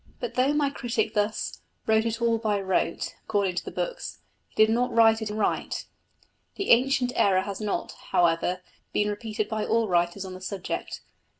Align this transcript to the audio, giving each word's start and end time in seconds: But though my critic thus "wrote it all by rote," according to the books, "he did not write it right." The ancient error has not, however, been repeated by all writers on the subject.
But 0.19 0.33
though 0.33 0.51
my 0.51 0.71
critic 0.71 1.13
thus 1.13 1.59
"wrote 1.85 2.07
it 2.07 2.19
all 2.23 2.39
by 2.39 2.59
rote," 2.59 3.13
according 3.23 3.53
to 3.57 3.63
the 3.65 3.69
books, 3.69 4.17
"he 4.47 4.55
did 4.55 4.73
not 4.73 4.91
write 4.91 5.21
it 5.21 5.29
right." 5.29 5.85
The 6.55 6.71
ancient 6.71 7.13
error 7.15 7.41
has 7.41 7.61
not, 7.61 7.91
however, 8.09 8.61
been 8.93 9.09
repeated 9.09 9.47
by 9.47 9.63
all 9.63 9.87
writers 9.87 10.25
on 10.25 10.33
the 10.33 10.41
subject. 10.41 11.01